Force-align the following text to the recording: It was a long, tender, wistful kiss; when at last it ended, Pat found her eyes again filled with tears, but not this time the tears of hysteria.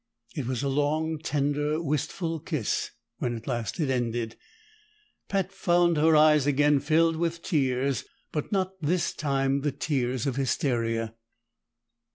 It 0.35 0.47
was 0.47 0.63
a 0.63 0.67
long, 0.67 1.19
tender, 1.19 1.79
wistful 1.79 2.39
kiss; 2.39 2.89
when 3.19 3.35
at 3.35 3.45
last 3.45 3.79
it 3.79 3.91
ended, 3.91 4.35
Pat 5.29 5.51
found 5.51 5.97
her 5.97 6.15
eyes 6.15 6.47
again 6.47 6.79
filled 6.79 7.17
with 7.17 7.43
tears, 7.43 8.03
but 8.31 8.51
not 8.51 8.81
this 8.81 9.13
time 9.13 9.61
the 9.61 9.71
tears 9.71 10.25
of 10.25 10.37
hysteria. 10.37 11.13